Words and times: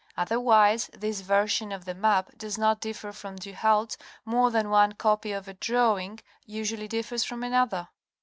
Otherwise 0.17 0.89
this 0.93 1.21
version 1.21 1.71
of 1.71 1.85
the 1.85 1.93
map 1.93 2.35
does 2.35 2.57
not 2.57 2.81
differ 2.81 3.11
from 3.11 3.35
Du 3.35 3.53
Halde's, 3.53 3.99
more 4.25 4.49
than 4.49 4.71
one 4.71 4.93
copy 4.93 5.31
of 5.31 5.47
a 5.47 5.53
drawing 5.53 6.19
usually 6.43 6.87
differs 6.87 7.23
from 7.23 7.43
another. 7.43 7.87